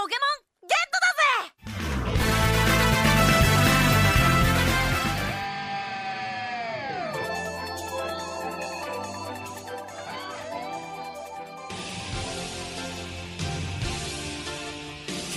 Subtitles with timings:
[0.00, 0.49] ポケモン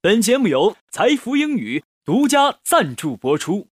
[0.00, 3.66] 本节目由财富英语独家赞助播出。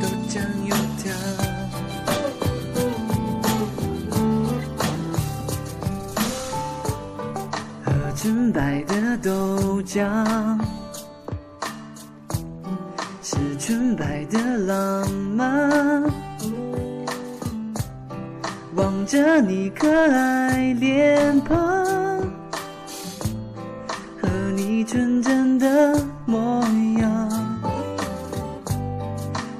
[0.00, 0.38] 豆浆
[0.68, 1.12] 油条，
[7.84, 10.53] 喝纯白的豆浆，
[25.64, 26.62] 的模
[27.00, 27.28] 样，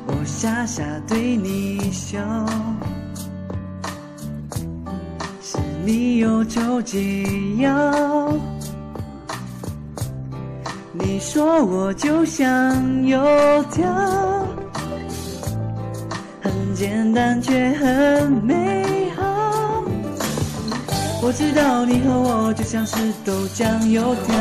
[0.07, 2.19] 我傻傻对你笑，
[5.41, 7.25] 是你忧愁解
[7.57, 8.31] 药。
[10.93, 13.19] 你说我就像油
[13.73, 13.91] 条，
[16.43, 19.83] 很简单却很美好。
[21.23, 24.35] 我知道你和我就像是豆浆油条，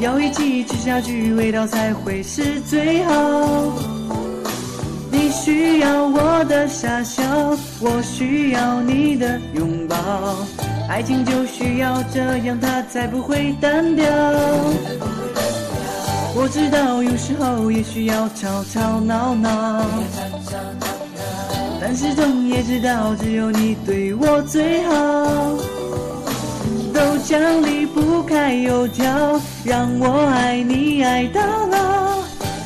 [0.00, 3.12] 要一起吃下去，味道才会是最好。
[5.10, 7.22] 你需要我的傻笑，
[7.80, 9.96] 我需要你的拥抱，
[10.88, 14.06] 爱情就需要这样，它才不会单调。
[16.34, 19.84] 我知道有时候也需要吵吵闹闹。
[21.80, 25.77] 但始终也知道，只有你对我最好。
[27.28, 32.22] 像离不开油条，让我爱你爱到老。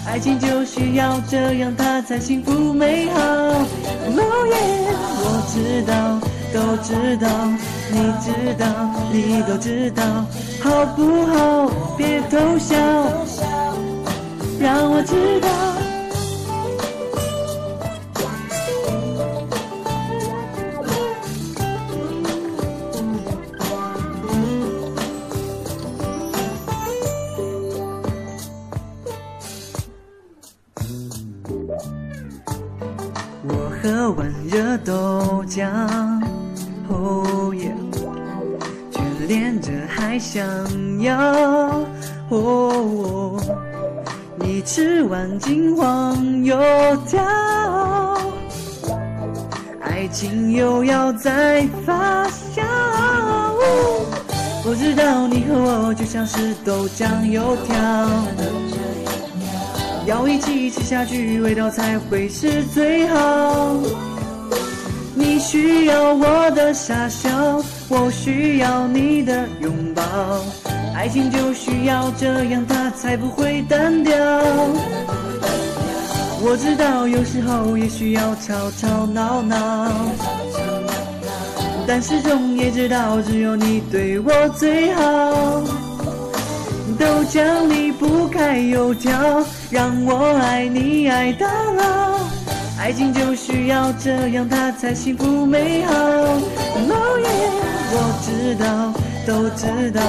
[0.07, 3.21] 爱情就需要这样，它才幸福美好。
[3.21, 3.67] 哦
[4.53, 4.55] 耶，
[5.19, 6.21] 我知道，
[6.55, 7.27] 都知道，
[7.91, 8.65] 你知道，
[9.13, 10.05] 你都知道，
[10.63, 11.69] 好不好？
[11.97, 12.77] 别偷笑，
[14.61, 15.72] 让我知道。
[34.79, 35.69] 豆浆，
[36.89, 37.75] 哦耶，
[38.91, 40.45] 眷恋着还想
[41.01, 41.17] 要，
[42.29, 43.41] 哦，
[44.37, 46.57] 你吃完金黄油
[47.07, 47.23] 条，
[49.81, 52.63] 爱情又要再发酵。
[54.65, 57.75] 我知道你和我就像是豆浆油条。
[60.05, 63.77] 要一起吃下去，味道才会是最好。
[65.15, 67.31] 你需要我的傻笑，
[67.89, 70.03] 我需要你的拥抱。
[70.95, 74.15] 爱情就需要这样，它才不会单调。
[76.45, 79.91] 我知道有时候也需要吵吵闹闹，
[81.87, 85.63] 但始终也知道，只有你对我最好。
[86.99, 89.13] 豆浆离不开油条，
[89.71, 91.47] 让我爱你爱到
[91.77, 92.12] 老。
[92.83, 95.95] 爱情就需要这样，它才幸福美好。
[95.95, 97.29] 哦耶，
[97.95, 98.93] 我知道，
[99.25, 100.03] 都知道，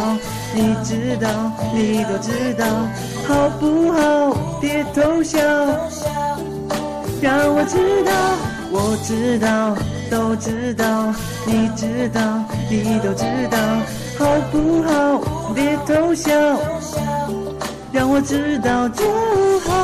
[0.56, 1.30] 你知道，
[1.72, 2.66] 你都知道，
[3.28, 4.58] 好不好？
[4.60, 5.38] 别偷笑，
[7.22, 8.12] 让我知道，
[8.72, 9.78] 我知道，
[10.10, 11.14] 都知道，
[11.46, 13.58] 你知道，你都知道。
[14.18, 15.22] 好不好？
[15.54, 16.32] 别偷笑，
[17.92, 19.04] 让我知道就
[19.60, 19.83] 好。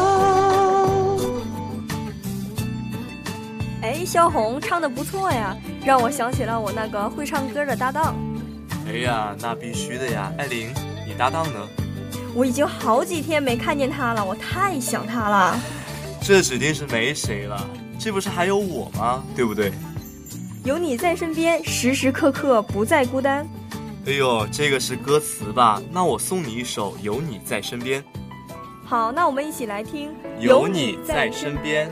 [4.10, 8.16] 哎，小红唱的不错呀，让我想起了我那个会唱歌的搭档。
[8.88, 10.74] 哎呀，那必须的呀，艾琳，
[11.06, 11.60] 你搭档呢？
[12.34, 15.60] 我已经好几天没看见他了，我太想他了。
[16.22, 17.70] 这指定是没谁了，
[18.00, 19.24] 这不是还有我吗？
[19.36, 19.72] 对不对？
[20.64, 23.48] 有你在身边，时时刻刻不再孤单。
[24.08, 25.80] 哎呦，这个是歌词吧？
[25.92, 28.02] 那我送你一首《有你在身边》。
[28.86, 30.10] 好，那我们一起来听。
[30.40, 31.92] 有你在身边。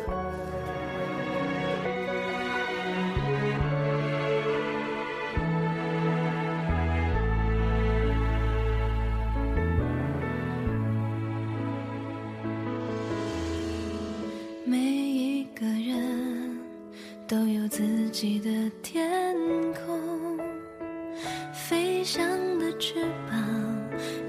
[17.27, 18.50] 都有自己的
[18.81, 19.06] 天
[19.74, 20.39] 空，
[21.53, 22.25] 飞翔
[22.57, 22.94] 的翅
[23.29, 23.38] 膀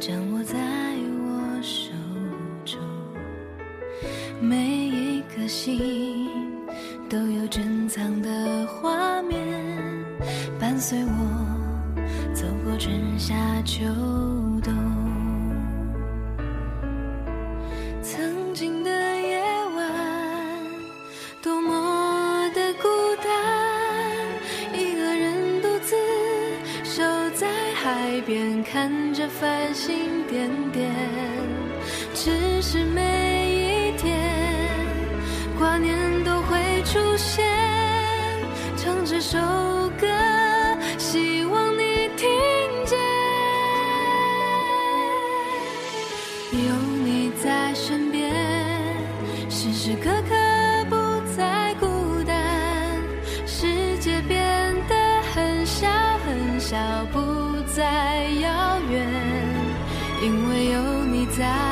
[0.00, 0.58] 掌握在
[1.22, 1.92] 我手
[2.64, 2.80] 中。
[4.40, 6.28] 每一颗心
[7.08, 9.40] 都有珍藏的画面，
[10.58, 13.84] 伴随我走过春夏秋
[14.60, 14.74] 冬。
[18.02, 18.38] 曾
[28.28, 30.94] 边，看着繁星点点。
[32.12, 34.19] 只是每一天，
[35.58, 37.42] 挂念都会出现，
[38.76, 39.38] 唱这首
[39.98, 40.06] 歌，
[40.98, 42.28] 希望你听
[42.84, 42.98] 见。
[46.52, 48.30] 有你在身边，
[49.48, 50.34] 时时刻刻
[61.38, 61.67] 有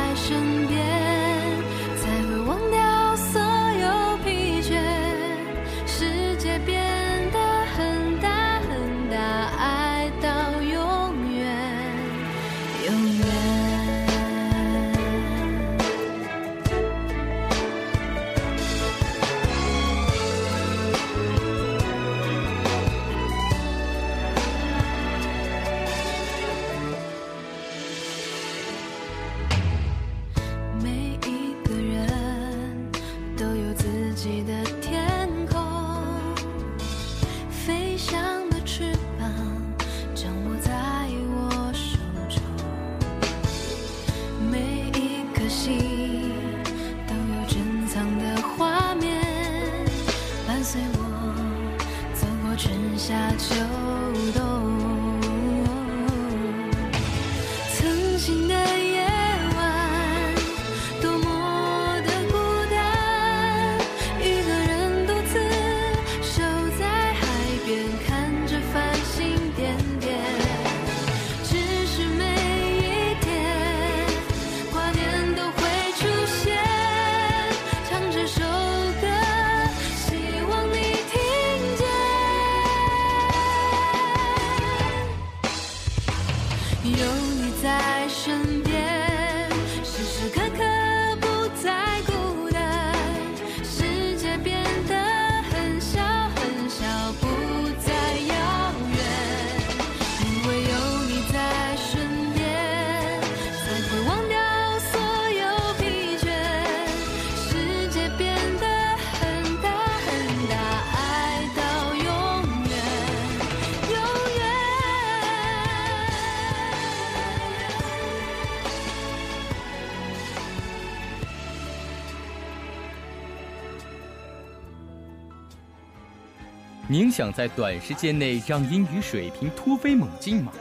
[126.89, 130.53] 您想在短时间内让英语水平突飞猛进吗？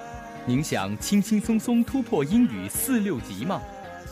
[0.44, 3.62] 您想轻轻松松突破英语四六级吗？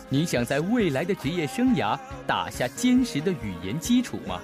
[0.09, 4.39] 您想在未来的职业生涯打下坚实的语言基础吗？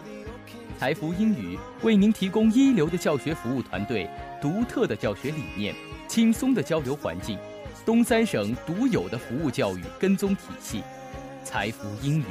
[0.80, 4.10] 财福英语为您提供一流的教学服务团队、
[4.42, 5.76] 独特的教学理念、
[6.08, 7.38] 轻松的交流环境、
[7.86, 10.82] 东三省独有的服务教育跟踪体系。
[11.44, 12.24] 财福英语，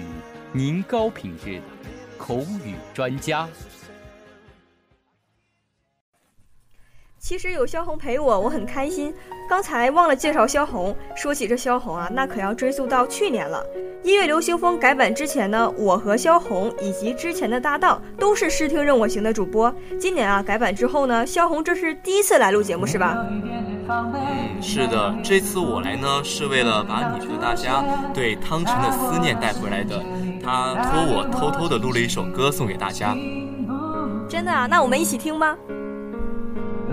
[0.52, 1.62] 您高品质的
[2.18, 3.49] 口语专家。
[7.29, 9.13] 其实有萧红陪我，我很开心。
[9.47, 10.97] 刚才忘了介绍萧红。
[11.15, 13.63] 说起这萧红啊，那可要追溯到去年了。
[14.03, 19.71] 音乐流行风改版之前呢，我和萧红以及之前的搭档都是视听任我行的主播。
[20.01, 23.15] 今年啊，改版之后呢，萧红这是第一次来录节目是吧？
[23.29, 30.03] 嗯，是的，这次我来呢，是为了把你觉得大家对汤臣的思念带回来的。
[30.43, 33.15] 他托我偷偷的录了一首歌送给大家。
[34.27, 34.67] 真的啊？
[34.67, 35.55] 那我们一起听吧。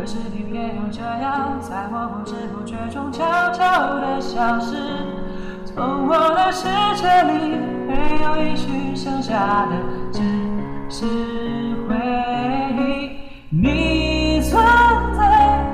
[0.05, 4.77] 可是你偏又这样，在我不知不觉中悄悄地消失。
[5.65, 7.57] 从我的世界里，
[7.87, 9.71] 没有一句剩下的
[10.13, 10.21] 只
[10.91, 11.07] 是
[11.89, 11.95] 回
[12.77, 13.17] 忆。
[13.49, 14.63] 你存
[15.17, 15.65] 在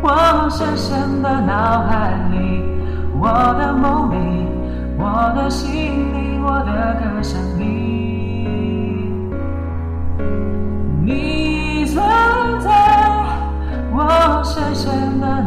[0.00, 2.62] 我深深的脑海里，
[3.20, 3.28] 我
[3.58, 4.46] 的梦里，
[4.98, 5.68] 我的心
[6.14, 7.62] 里，我的歌声里，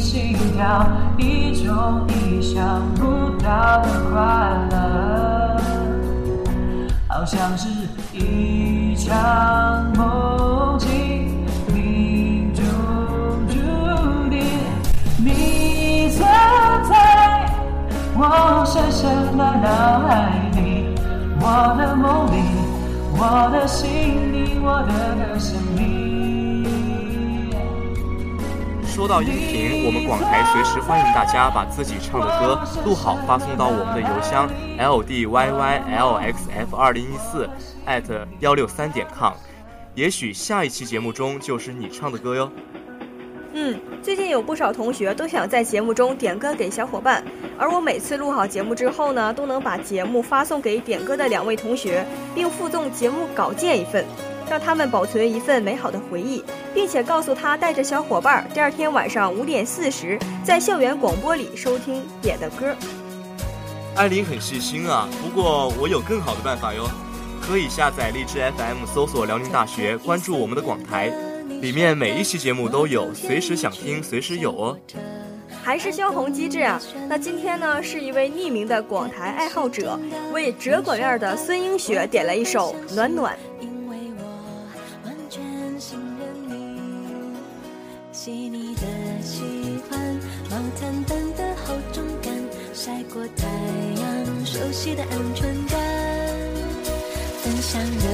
[0.00, 0.86] 心跳，
[1.18, 4.18] 一种意想不到的快
[4.70, 5.60] 乐，
[7.06, 7.68] 好像是
[8.12, 10.88] 一场梦境。
[11.72, 12.64] 命中
[13.48, 13.54] 注
[14.30, 14.40] 定，
[15.18, 16.26] 你存
[16.88, 17.46] 在
[18.16, 20.94] 我深深的脑海里，
[21.40, 22.34] 我的梦里，
[23.12, 26.19] 我的心里，我的歌声里。
[29.00, 37.48] 说到音频，我们广台随时欢迎大家把自己唱的歌录好，发送到我们的邮箱 l d y y l x f 二零一四
[37.86, 38.04] at
[38.40, 39.32] 幺六三点 com。
[39.94, 42.52] 也许下一期节目中就是你唱的歌哟。
[43.54, 47.24] 嗯，最近有不少同学都想在节目中点歌给小伙伴，
[47.56, 52.04] 而我每次录好节目之后呢，都能把节目发送给点歌的两位同学，
[52.34, 54.04] 并附赠节目稿件一份，
[54.50, 56.42] 让他们保存一份美好的回忆，
[56.74, 62.74] 并且告诉他带着小伙伴第二天晚上五点四十在校园广播里收听点的歌。
[63.94, 66.90] 艾琳很细心啊，不过我有更好的办法哟，
[67.40, 71.12] 可以下载荔枝 FM，搜索辽宁大学，关注我们的广台，
[71.60, 74.76] 里面每一期节目都有，随时想听随时有哦。
[75.62, 76.80] 还是萧红机智啊！
[77.08, 79.96] 那今天呢，是一位匿名的广台爱好者
[80.32, 83.36] 为折管院的孙英雪点了一首《暖暖》。
[94.90, 95.78] 你，的安全感。
[97.42, 98.06] 分享热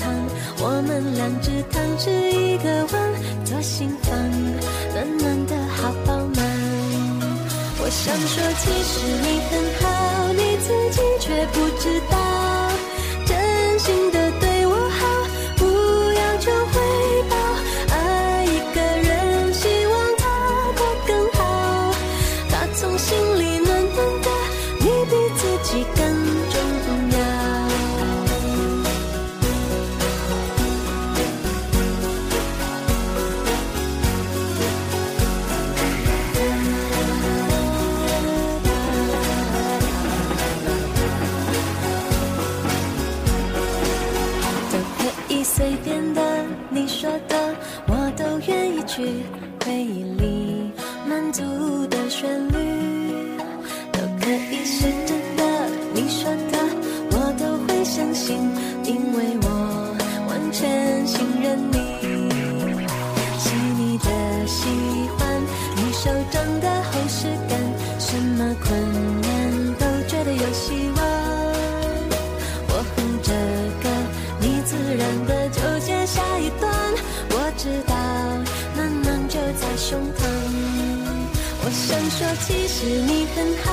[0.00, 0.12] 汤，
[0.58, 4.16] 我们两只汤匙一个碗，左心房，
[4.94, 6.42] 暖暖的好饱满。
[7.78, 9.84] 我想说，其实你很好，
[10.32, 12.16] 你自己却不知道，
[66.02, 67.56] 手掌的厚实感，
[68.00, 70.98] 什么困难都觉得有希望。
[72.66, 73.30] 我哼着
[73.80, 73.88] 歌，
[74.40, 76.68] 你自然的就接下一段。
[77.30, 77.94] 我知道，
[78.74, 80.26] 暖暖就在胸膛。
[81.64, 83.70] 我想说，其实你很好，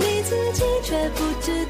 [0.00, 1.64] 你自己却不知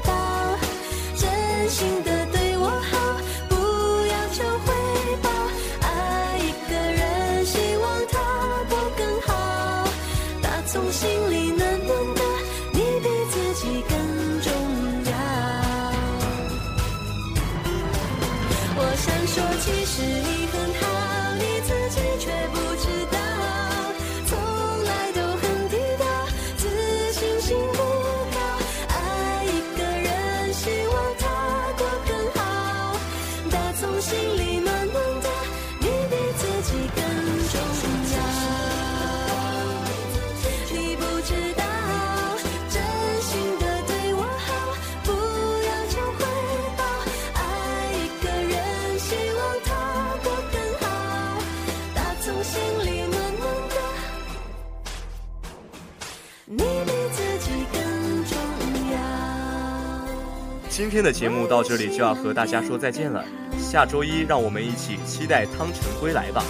[60.91, 63.23] 天的节目到这里就要和大家说再见了，
[63.57, 66.43] 下周一让我们一起期待汤臣归来吧。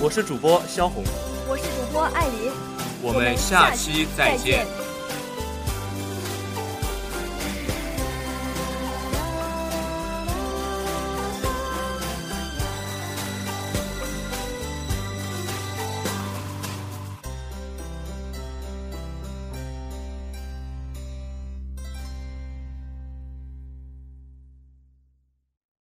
[0.00, 1.04] 我是主播肖红，
[1.46, 2.50] 我是主播艾琳，
[3.02, 4.66] 我们下期再见。